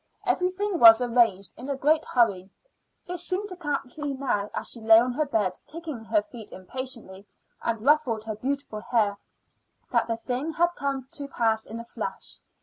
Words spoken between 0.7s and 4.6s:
was arranged in a great hurry. It seemed to Kathleen now,